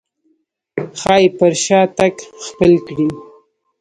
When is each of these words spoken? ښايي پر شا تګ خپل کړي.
ښايي 0.99 1.27
پر 1.37 1.53
شا 1.63 1.81
تګ 1.97 2.15
خپل 2.45 2.71
کړي. 2.87 3.07